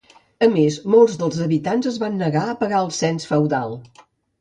[0.45, 3.83] A més, molts dels habitants es van negar a pagar el cens feudal.